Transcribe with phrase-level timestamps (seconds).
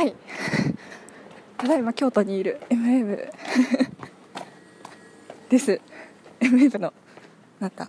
[0.00, 0.14] はい。
[1.58, 3.30] ただいま京都にいる MM
[5.50, 5.78] です。
[6.40, 6.94] MM の
[7.58, 7.86] なんか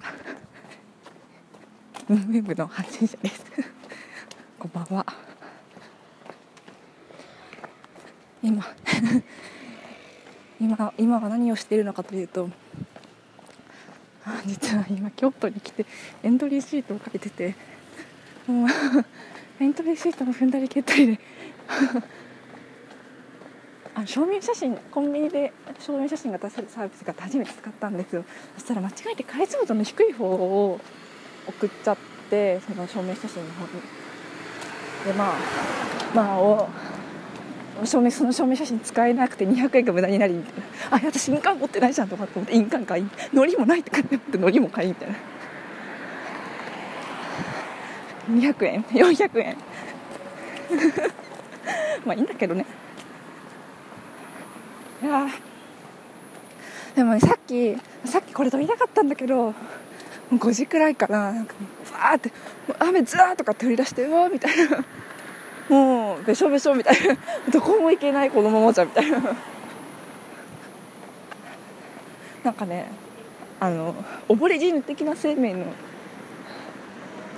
[2.12, 3.46] MM の発信者です。
[4.60, 5.05] こんばんは。
[8.43, 8.68] 今
[10.59, 12.50] 今今は何をしているのかというと
[14.46, 15.86] 実は今京都に来て
[16.23, 17.55] エントリーシートをかけてて
[18.48, 18.68] もう
[19.62, 21.20] エントリーシートも踏んだり蹴ったりで。
[23.93, 28.24] あ証明写真コンビニで証明写真が出せるサービスが初めて使ったんですよ。
[28.57, 30.79] そしたら間違えて解像度の低い方を
[31.47, 31.97] 送っちゃっ
[32.30, 33.72] てその証明写真の方に。
[35.06, 35.36] でまあ
[36.16, 36.67] まあお
[37.84, 40.53] 証明その証明写真使えなくて200円が無駄になりみたい
[40.92, 45.31] なあ私印鑑持ってないじゃんとかって思って印鑑買いのりもないとかって思ってのりも買いみたいな。
[48.30, 49.58] 200円400円。
[52.06, 52.66] まあいいんだけどね。
[55.02, 55.28] いや
[56.95, 59.54] でもねさっきさっきこれ撮りたかったんだけど
[60.32, 61.56] 5時くらいからなんか
[61.92, 62.32] バーって
[62.80, 64.84] 雨ザーとかって降り出してうわーみたいな。
[65.70, 67.16] もうべしょべしょみたいな。
[67.52, 69.20] どこも行けないこのままじゃみたいな。
[72.44, 72.92] なんかね
[73.60, 73.94] あの
[74.28, 75.66] 溺れ死ぬ的な生命の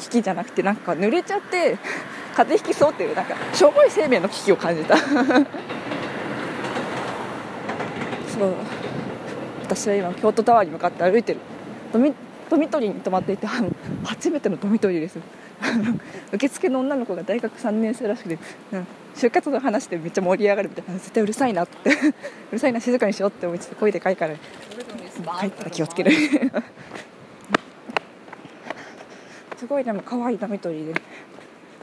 [0.04, 1.78] 危機じゃなくてなんか濡れちゃって
[2.36, 4.98] 風邪ひきそうっていうなんかしょぼい生命の危機を感じた。
[4.98, 5.06] そ
[8.46, 8.54] う。
[9.62, 11.40] 私は今京都タワーに向かって歩いてる。
[11.92, 12.14] ドミ
[12.50, 13.48] ドミトリーに泊まっていて
[14.04, 15.20] 初めてのドミトリーです。
[16.34, 18.40] 受付の女の子が大学3年生らしくて、
[18.74, 20.94] うん、就活の話でめっちゃ盛り上がるみたいな。
[21.00, 21.90] 絶対うるさいなって。
[22.52, 26.12] うるさいな静かにしようって思いつつ声でかいから帰ったら気をつける
[29.64, 31.02] すごいでも可愛いドミトリーで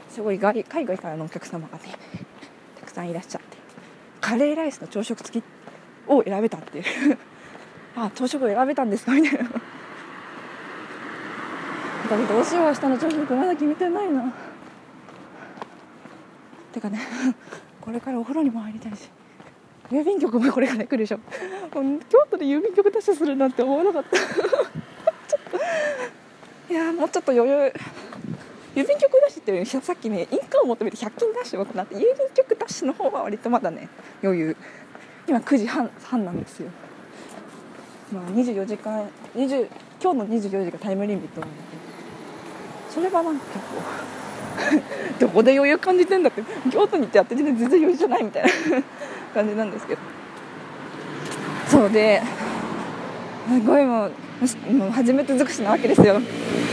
[0.07, 1.85] すごい海外からのお客様がね
[2.79, 3.57] たくさんいらっしゃって。
[4.19, 5.43] カレーライスの朝食付き
[6.07, 6.77] を選べたって。
[6.77, 6.85] いう
[7.95, 9.13] あ朝食を選べたんですか？
[9.13, 9.49] みたいな。
[9.49, 9.49] だ
[12.07, 14.31] けどどうしよう明日の朝食まだ決めてないな。
[16.71, 16.99] てかね
[17.81, 19.09] これからお風呂にも入りたいし。
[19.89, 21.19] 郵便局もこれから来るでしょ。
[21.73, 24.19] 京都で郵便局ダッシュするなんて思わなかった。
[26.71, 27.73] いやもうちょっと余裕。
[28.73, 33.89] 郵便局ダッシュっていうさっきね印鑑を求めて100均ダッシュが行って郵便局ダッシュの方は割とまだね
[34.23, 34.57] 余裕。
[35.27, 36.69] 今9時半半なんですよ。
[38.13, 39.05] まあ24時間
[39.35, 39.67] 20
[40.01, 48.49] 今日の24時がタイムリミットなんだけどそれはなんか結構 どこで余裕感じてんだって京都に行ってやって全然余裕じゃないみたいな
[49.35, 50.01] 感じなんですけど。
[51.67, 52.21] そうで
[53.49, 54.11] すごいもう
[54.73, 56.19] もう初めて尽くしなわけですよ。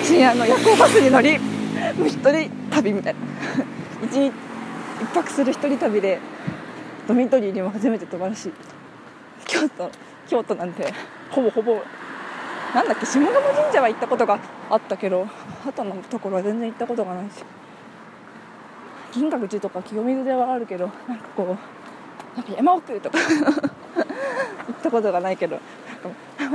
[0.09, 3.21] 深夜の夜行バスに乗りもう一人旅みたいな。
[4.03, 4.33] 一日
[5.03, 6.19] 一泊する一人旅で
[7.07, 8.51] ドミトリーにも初めて泊まるし
[9.47, 9.91] 京都
[10.27, 10.95] 京都なんて
[11.31, 11.83] ほぼほぼ
[12.75, 14.39] なんだっけ下鴨神社は行ったことが
[14.71, 15.27] あったけど
[15.69, 17.45] あとのところは全然行ったことがないし。
[19.13, 21.57] 銀閣寺とか清水寺はあるけどなんかこ
[22.35, 25.59] うなんか山奥とか 行ったことがないけど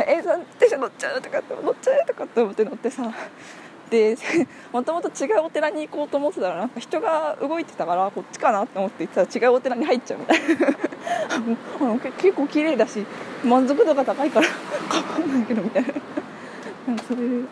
[0.08, 3.12] 映像電車乗っちゃうとかって乗っちゃうとかって思って乗ってさ。
[3.90, 4.18] で
[4.74, 10.48] もともと違うお寺に行こうと思ってたらなんか人が動いてたからこっちかなって思って行ったら違うお寺に入っちゃうみたいな。
[12.18, 13.06] 結構綺麗だし
[13.44, 14.48] 満足度が高いから
[14.90, 15.90] かわんないけどみたいな。
[16.88, 17.48] なんかそういう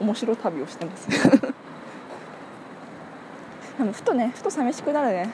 [0.00, 1.08] 面白旅をしてます。
[3.78, 5.30] でもふとねふと寂しくなるね。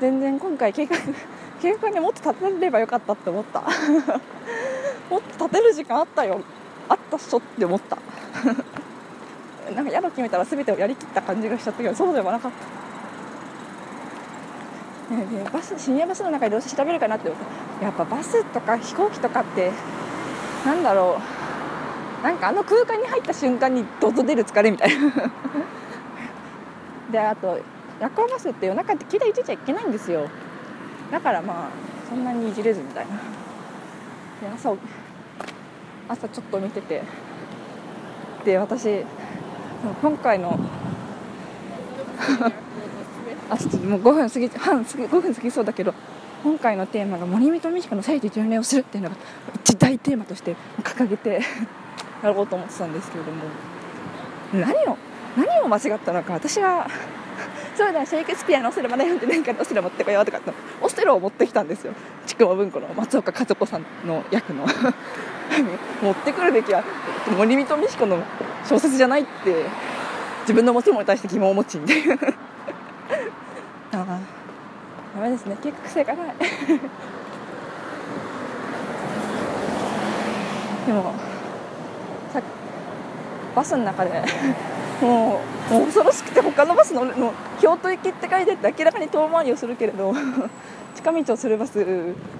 [0.00, 0.96] 全然今回計画
[1.64, 3.62] 計画にもっと立てればよかったって思った。
[5.08, 6.42] もっと立てる時間あったよ。
[6.90, 7.96] あったっしょって思った。
[9.74, 12.50] なんか宿決めたら全てをやりきった感じがしちゃったけどそうではなかっ
[15.08, 15.14] た。
[15.14, 17.40] ねバス深夜バスの中でどうして調べるかなって思っ
[17.80, 17.84] た。
[17.86, 19.72] やっぱバスとか飛行機とかって
[20.66, 21.16] なんだろ
[22.22, 22.24] う。
[22.24, 25.12] なんかあの空間に入った瞬間にドド出る疲れみたいな。
[27.10, 27.58] であと
[28.00, 30.28] 夜行バスって夜中って携帯いじっちゃいけないんですよ。
[31.14, 31.70] だからまあ
[32.08, 33.12] そんなにいじれずみたいな。
[34.40, 34.74] で朝
[36.08, 37.02] 朝ちょっと見てて。
[38.44, 39.04] で私
[40.02, 40.58] 今回の
[43.48, 45.94] あちょっともう5分過ぎ半過ぎ5分過ぎそうだけど
[46.42, 49.16] 今回のテーマが森見と美智子の聖地巡礼をするっていうのが
[49.62, 51.40] 一大テーマとして掲げて
[52.22, 53.44] やろうと思ってたんですけれども。
[54.52, 54.98] 何を
[55.36, 56.86] 何を間違ったのか私は
[57.76, 60.40] そうだシェイクスピアのオセロまだ読んでないからオセロ持ってこようとか
[61.04, 61.92] セロを持ってきたんですよ。
[62.26, 64.64] 筑後文庫の松岡和子さんの役の。
[66.02, 66.82] 持ってくるべきは
[67.36, 68.16] 森見と美智子の
[68.64, 69.66] 小説じゃないって
[70.40, 72.14] 自分の持ち物に対して疑問を持ちみたいな。
[73.92, 74.18] あ
[75.14, 75.58] ダメですね。
[75.62, 76.34] 計画性がない。
[80.86, 81.14] でも
[82.32, 82.40] さ
[83.54, 84.24] バスの中で
[85.04, 85.40] も
[85.70, 90.14] うもう恐ろしくて他のバスのの京都行きって書いてあって明らかに遠回りをするけれど
[90.96, 91.84] 近道をするバス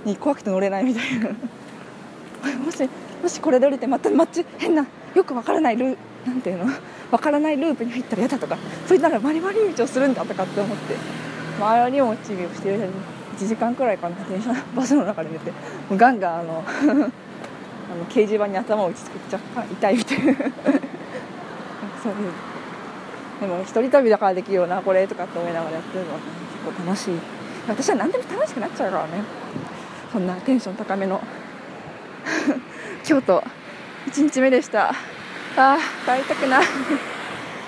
[0.04, 1.28] に怖くて乗れないみたいな。
[2.64, 2.88] もし
[3.22, 5.96] もしこれで降りてまたマッチ変なよくわからないルー
[6.26, 6.72] なんていうの？
[7.10, 8.56] わからないループに入ったら嫌だとか
[8.86, 10.96] それなら回り回り道をするんだとかって思って
[11.58, 12.92] 周りをもちびをしてる間に
[13.38, 15.56] 1時間くらいかな電車バスの中で寝ても
[15.92, 20.34] うガンガンあの あの掲示板に頭を打ちつけて若干痛いみたいな。
[22.04, 22.53] そういう
[23.40, 27.14] でも一人旅だからできるよなこれとかって思いながらやってるのは、結構楽しい。
[27.66, 29.24] 私は何でも楽しくなっちゃうからね。
[30.12, 31.20] そんなテンション高めの。
[33.04, 33.42] 京都
[34.06, 34.90] 1日目でした。
[35.56, 37.13] あー帰りたくない。